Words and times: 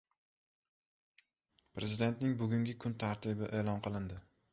Prezidentning 1.79 2.33
bugungi 2.39 2.73
kun 2.85 2.97
tartibi 3.05 3.51
e’lon 3.61 3.85
qilindi 3.89 4.19